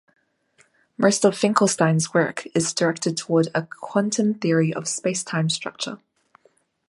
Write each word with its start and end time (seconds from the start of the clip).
Most 0.97 1.23
of 1.25 1.37
Finkelstein's 1.37 2.11
work 2.11 2.47
is 2.55 2.73
directed 2.73 3.15
toward 3.17 3.49
a 3.53 3.61
quantum 3.61 4.33
theory 4.33 4.73
of 4.73 4.87
space-time 4.87 5.47
structure. 5.47 5.99